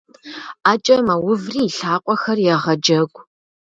Ӏэкӏэ 0.63 0.97
мэуври 1.05 1.61
и 1.69 1.73
лъакъуэхэр 1.77 2.37
егъэджэгу. 2.53 3.21